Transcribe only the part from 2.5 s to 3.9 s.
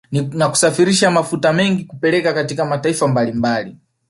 mataifa mbalimbali